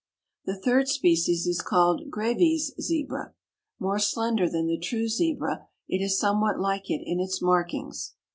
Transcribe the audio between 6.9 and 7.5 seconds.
in its